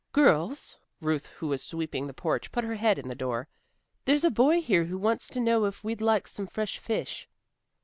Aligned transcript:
"Girls," 0.13 0.75
Ruth, 0.99 1.27
who 1.27 1.47
was 1.47 1.61
sweeping 1.61 2.07
the 2.07 2.11
porch, 2.15 2.51
put 2.51 2.63
her 2.63 2.73
head 2.73 2.97
in 2.97 3.07
the 3.07 3.13
door, 3.13 3.47
"there's 4.05 4.23
a 4.23 4.31
boy 4.31 4.59
here 4.59 4.85
who 4.85 4.97
wants 4.97 5.27
to 5.27 5.39
know 5.39 5.65
if 5.65 5.83
we'd 5.83 6.01
like 6.01 6.27
some 6.27 6.47
fresh 6.47 6.79
fish." 6.79 7.29